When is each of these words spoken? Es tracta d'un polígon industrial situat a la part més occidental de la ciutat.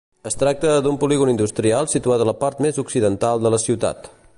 Es 0.27 0.37
tracta 0.43 0.71
d'un 0.85 0.97
polígon 1.03 1.33
industrial 1.35 1.91
situat 1.93 2.25
a 2.25 2.29
la 2.31 2.37
part 2.43 2.65
més 2.69 2.85
occidental 2.87 3.47
de 3.47 3.55
la 3.57 3.65
ciutat. 3.67 4.15